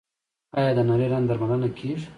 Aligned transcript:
آیا 0.57 0.71
د 0.77 0.79
نري 0.89 1.07
رنځ 1.11 1.25
درملنه 1.29 1.69
کیږي؟ 1.77 2.05